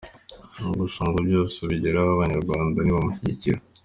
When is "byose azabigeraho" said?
1.27-2.09